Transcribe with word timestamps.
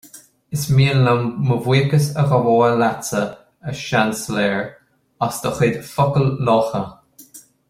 Is 0.55 0.61
mian 0.77 1.03
liom 1.07 1.25
mo 1.49 1.57
bhuíochas 1.65 2.07
a 2.23 2.25
ghabháil 2.31 2.79
leatsa, 2.85 3.21
a 3.73 3.77
Seansailéir, 3.83 4.67
as 5.29 5.41
do 5.45 5.55
chuid 5.61 5.81
focail 5.93 6.31
lácha 6.49 6.87